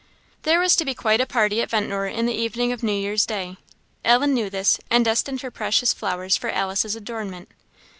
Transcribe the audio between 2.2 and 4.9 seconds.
the evening of New Year's day. Ellen knew this,